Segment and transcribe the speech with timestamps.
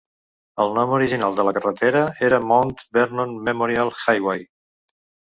[0.63, 4.41] El nom original de la carretera era Mount Vernon Memorial Highway.